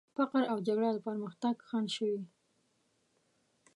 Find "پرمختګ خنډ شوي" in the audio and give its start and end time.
1.07-2.21